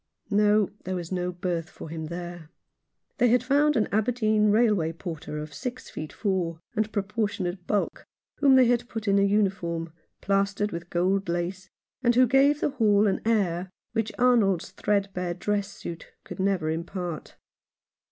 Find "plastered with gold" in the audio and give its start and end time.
10.19-11.29